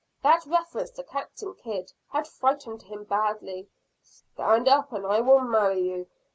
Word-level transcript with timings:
That 0.23 0.47
reference 0.47 0.89
to 0.93 1.03
Captain 1.03 1.53
Kidd 1.53 1.93
had 2.09 2.27
frightened 2.27 2.81
him 2.81 3.03
badly. 3.03 3.69
"Stand 4.01 4.67
up 4.67 4.91
and 4.91 5.05
I 5.05 5.19
will 5.21 5.41
marry 5.41 5.81
you. 5.81 6.07